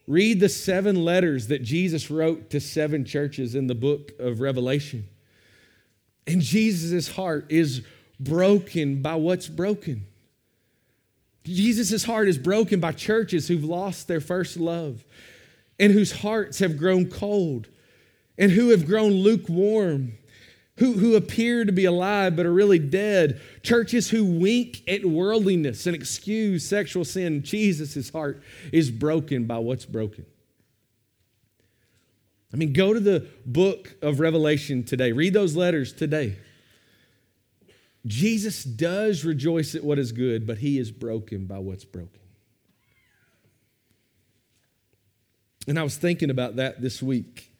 [0.09, 5.06] Read the seven letters that Jesus wrote to seven churches in the book of Revelation.
[6.26, 7.82] And Jesus' heart is
[8.18, 10.06] broken by what's broken.
[11.44, 15.04] Jesus' heart is broken by churches who've lost their first love
[15.78, 17.68] and whose hearts have grown cold
[18.38, 20.14] and who have grown lukewarm,
[20.79, 23.41] who, who appear to be alive but are really dead.
[23.62, 27.43] Churches who wink at worldliness and excuse sexual sin.
[27.43, 30.26] Jesus' heart is broken by what's broken.
[32.53, 36.37] I mean, go to the book of Revelation today, read those letters today.
[38.07, 42.20] Jesus does rejoice at what is good, but he is broken by what's broken.
[45.66, 47.53] And I was thinking about that this week.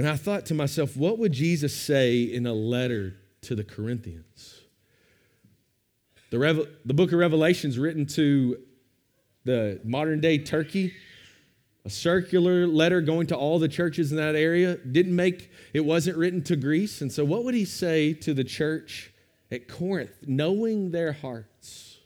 [0.00, 4.62] And I thought to myself, what would Jesus say in a letter to the Corinthians?
[6.30, 8.56] The, the book of Revelation is written to
[9.44, 10.94] the modern day Turkey,
[11.84, 14.78] a circular letter going to all the churches in that area.
[14.78, 17.02] Didn't make, it wasn't written to Greece.
[17.02, 19.12] And so, what would he say to the church
[19.50, 21.98] at Corinth, knowing their hearts.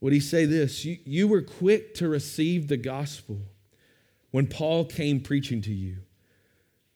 [0.00, 0.86] Would he say this?
[0.86, 3.42] You, you were quick to receive the gospel
[4.30, 5.98] when Paul came preaching to you.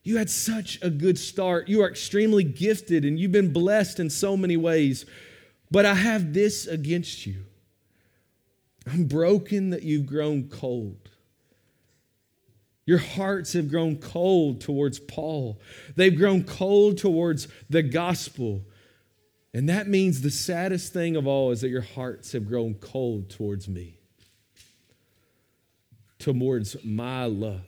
[0.03, 1.67] You had such a good start.
[1.67, 5.05] You are extremely gifted and you've been blessed in so many ways.
[5.71, 7.45] But I have this against you.
[8.85, 11.09] I'm broken that you've grown cold.
[12.85, 15.59] Your hearts have grown cold towards Paul.
[15.95, 18.61] They've grown cold towards the gospel.
[19.55, 23.29] And that means the saddest thing of all is that your hearts have grown cold
[23.29, 23.94] towards me,
[26.25, 27.61] towards my love.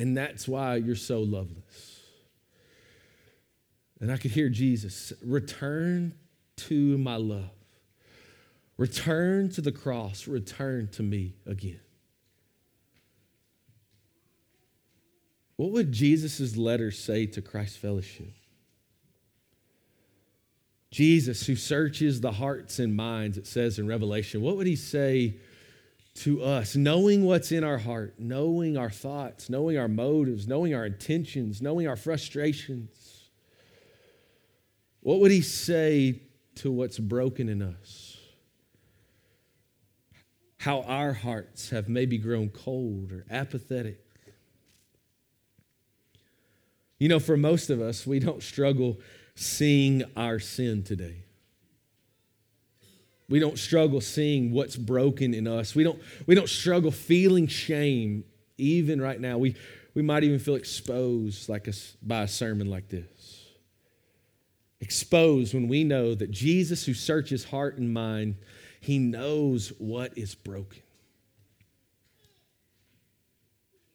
[0.00, 2.00] And that's why you're so loveless.
[4.00, 6.14] And I could hear Jesus return
[6.56, 7.50] to my love,
[8.78, 11.78] return to the cross, return to me again.
[15.54, 18.32] What would Jesus' letter say to Christ Fellowship?
[20.90, 25.36] Jesus, who searches the hearts and minds, it says in Revelation, what would he say
[26.14, 26.76] to us?
[26.76, 31.88] Knowing what's in our heart, knowing our thoughts, knowing our motives, knowing our intentions, knowing
[31.88, 33.28] our frustrations.
[35.00, 36.20] What would he say
[36.56, 38.18] to what's broken in us?
[40.58, 43.98] How our hearts have maybe grown cold or apathetic.
[46.98, 49.00] You know, for most of us, we don't struggle
[49.34, 51.21] seeing our sin today.
[53.32, 55.74] We don't struggle seeing what's broken in us.
[55.74, 58.24] We don't, we don't struggle feeling shame
[58.58, 59.38] even right now.
[59.38, 59.56] We,
[59.94, 61.72] we might even feel exposed like a,
[62.02, 63.46] by a sermon like this.
[64.82, 68.36] Exposed when we know that Jesus, who searches heart and mind,
[68.82, 70.82] he knows what is broken.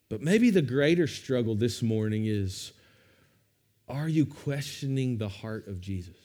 [0.09, 2.73] But maybe the greater struggle this morning is
[3.87, 6.16] are you questioning the heart of Jesus?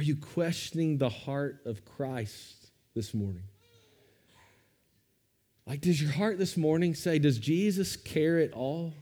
[0.00, 3.42] Are you questioning the heart of Christ this morning?
[5.66, 8.94] Like, does your heart this morning say, Does Jesus care at all?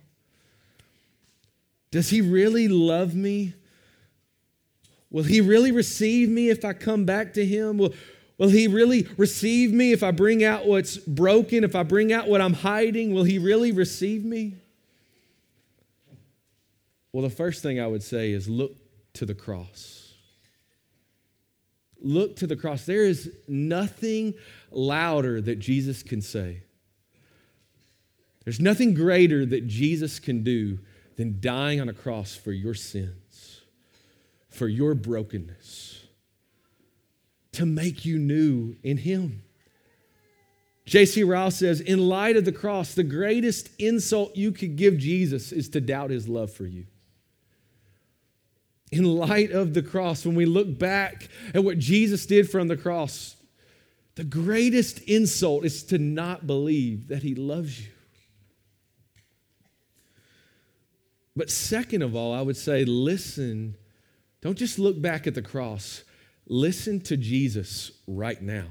[1.92, 3.54] Does he really love me?
[5.08, 7.78] Will he really receive me if I come back to him?
[7.78, 7.94] Will,
[8.36, 12.26] will he really receive me if I bring out what's broken, if I bring out
[12.26, 13.14] what I'm hiding?
[13.14, 14.56] Will he really receive me?
[17.12, 18.74] Well, the first thing I would say is look
[19.12, 20.07] to the cross.
[22.00, 22.84] Look to the cross.
[22.84, 24.34] There is nothing
[24.70, 26.62] louder that Jesus can say.
[28.44, 30.78] There's nothing greater that Jesus can do
[31.16, 33.62] than dying on a cross for your sins,
[34.48, 36.06] for your brokenness,
[37.52, 39.42] to make you new in Him.
[40.86, 41.22] J.C.
[41.24, 45.68] Ryle says, in light of the cross, the greatest insult you could give Jesus is
[45.70, 46.86] to doubt His love for you
[48.90, 52.76] in light of the cross, when we look back at what Jesus did from the
[52.76, 53.36] cross,
[54.14, 57.92] the greatest insult is to not believe that he loves you.
[61.36, 63.76] But second of all, I would say listen.
[64.40, 66.02] Don't just look back at the cross.
[66.46, 68.66] Listen to Jesus right now.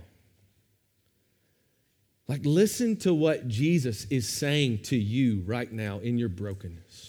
[2.28, 7.07] Like, listen to what Jesus is saying to you right now in your brokenness.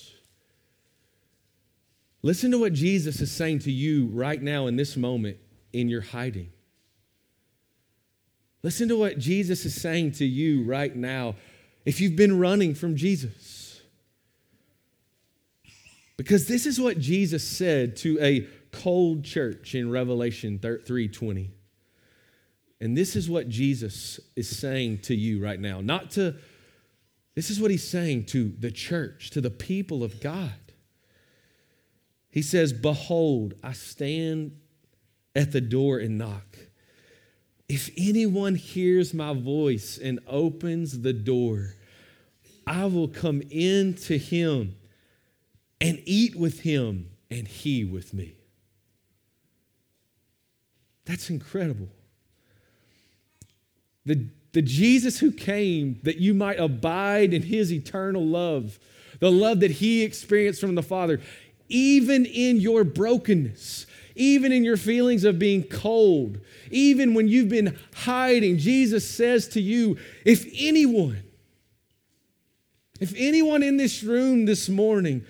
[2.23, 5.39] Listen to what Jesus is saying to you right now in this moment
[5.73, 6.51] in your hiding.
[8.63, 11.37] Listen to what Jesus is saying to you right now
[11.85, 13.81] if you've been running from Jesus.
[16.17, 21.51] Because this is what Jesus said to a cold church in Revelation 3:20.
[22.81, 25.81] And this is what Jesus is saying to you right now.
[25.81, 26.35] Not to
[27.37, 30.68] this is what he's saying to the church, to the people of God.
[32.31, 34.53] He says, Behold, I stand
[35.35, 36.59] at the door and knock.
[37.69, 41.75] If anyone hears my voice and opens the door,
[42.67, 44.77] I will come in to him
[45.81, 48.35] and eat with him and he with me.
[51.05, 51.89] That's incredible.
[54.05, 58.79] The, the Jesus who came that you might abide in his eternal love,
[59.21, 61.21] the love that he experienced from the Father,
[61.69, 66.41] even in your brokenness, even in your feelings of being cold,
[66.71, 71.23] even when you've been hiding, Jesus says to you, if anyone,
[73.01, 75.25] if anyone in this room this morning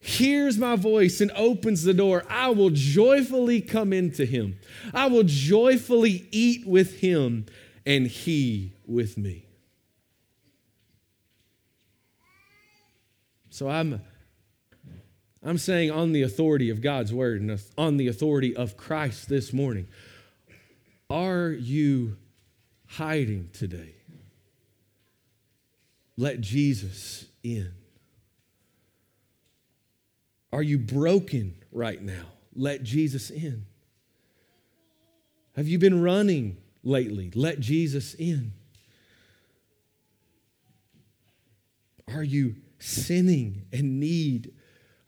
[0.00, 4.58] hears my voice and opens the door, I will joyfully come into him.
[4.92, 7.46] I will joyfully eat with him
[7.86, 9.46] and he with me.
[13.50, 14.00] So I'm
[15.42, 19.52] I'm saying on the authority of God's word and on the authority of Christ this
[19.52, 19.86] morning.
[21.08, 22.16] Are you
[22.86, 23.94] hiding today?
[26.16, 27.72] Let Jesus in.
[30.52, 32.24] Are you broken right now?
[32.54, 33.66] Let Jesus in.
[35.54, 37.30] Have you been running lately?
[37.34, 38.52] Let Jesus in.
[42.12, 44.52] Are you sinning and need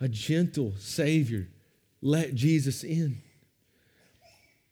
[0.00, 1.48] a gentle Savior.
[2.00, 3.20] Let Jesus in.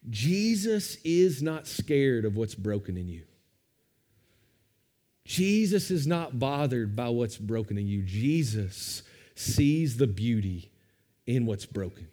[0.09, 3.25] Jesus is not scared of what's broken in you.
[5.25, 8.03] Jesus is not bothered by what's broken in you.
[8.03, 9.03] Jesus
[9.35, 10.71] sees the beauty
[11.27, 12.09] in what's broken.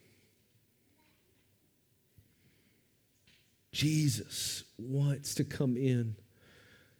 [3.72, 6.16] Jesus wants to come in.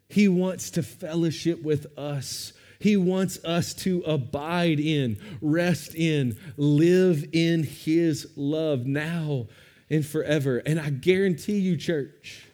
[0.08, 7.26] He wants to fellowship with us He wants us to abide in, rest in, live
[7.34, 9.48] in His love now
[9.90, 10.58] and forever.
[10.58, 12.46] And I guarantee you, church,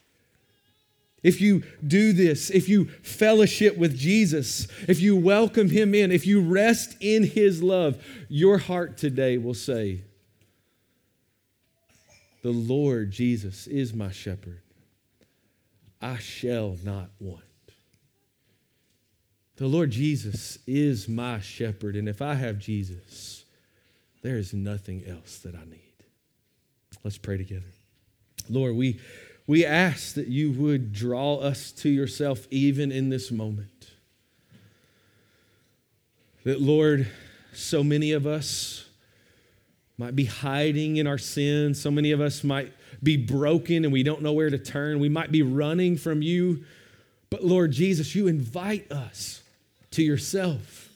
[1.24, 6.26] if you do this, if you fellowship with Jesus, if you welcome Him in, if
[6.26, 10.02] you rest in His love, your heart today will say,
[12.42, 14.62] The Lord Jesus is my shepherd.
[16.02, 17.44] I shall not want.
[19.58, 23.46] The Lord Jesus is my shepherd, and if I have Jesus,
[24.22, 25.80] there is nothing else that I need.
[27.04, 27.66] Let's pray together.
[28.50, 29.00] Lord, we,
[29.48, 33.92] we ask that you would draw us to yourself even in this moment.
[36.44, 37.08] That, Lord,
[37.54, 38.86] so many of us
[39.98, 41.76] might be hiding in our sin.
[41.76, 42.74] So many of us might
[43.04, 45.00] be broken and we don't know where to turn.
[45.00, 46.64] We might be running from you.
[47.32, 49.42] But Lord Jesus, you invite us
[49.92, 50.90] to yourself.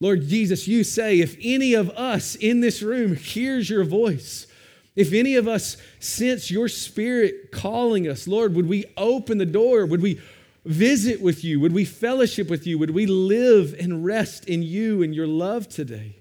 [0.00, 4.48] Lord Jesus, you say, if any of us in this room hears your voice,
[4.96, 9.86] if any of us sense your spirit calling us, Lord, would we open the door?
[9.86, 10.20] Would we
[10.64, 11.60] visit with you?
[11.60, 12.78] Would we fellowship with you?
[12.78, 16.16] Would we live and rest in you and your love today?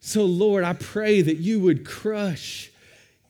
[0.00, 2.70] So, Lord, I pray that you would crush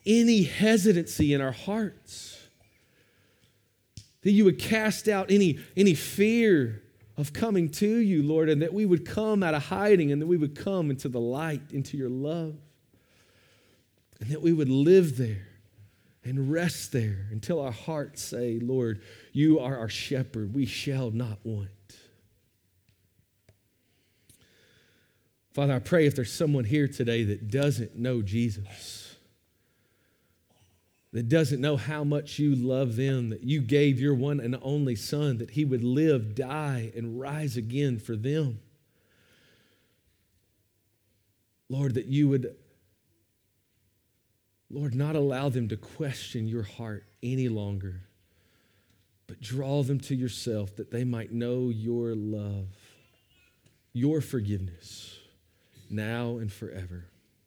[0.05, 2.34] any hesitancy in our hearts,
[4.25, 6.81] that you would cast out any, any fear
[7.15, 10.25] of coming to you, Lord, and that we would come out of hiding and that
[10.25, 12.55] we would come into the light, into your love,
[14.19, 15.47] and that we would live there
[16.23, 20.55] and rest there until our hearts say, Lord, you are our shepherd.
[20.55, 21.69] We shall not want.
[25.53, 29.04] Father, I pray if there's someone here today that doesn't know Jesus,
[31.15, 34.97] that doesn't know how much you love them, that you gave your one and only
[34.97, 38.59] Son, that he would live, die, and rise again for them.
[41.69, 42.53] Lord, that you would,
[44.69, 48.01] Lord, not allow them to question your heart any longer,
[49.25, 52.67] but draw them to yourself that they might know your love,
[53.93, 55.17] your forgiveness
[55.89, 57.05] now and forever.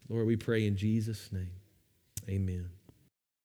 [0.08, 1.50] Lord, we pray in Jesus' name.
[2.30, 2.70] Amen.